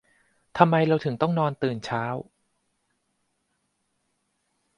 [0.57, 2.05] ทำไมเราถึงต้องนอนตื่นเช้า